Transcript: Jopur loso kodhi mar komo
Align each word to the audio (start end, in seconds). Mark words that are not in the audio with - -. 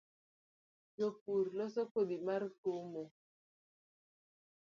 Jopur 0.97 1.45
loso 1.57 1.81
kodhi 1.93 2.17
mar 2.27 2.43
komo 2.61 3.03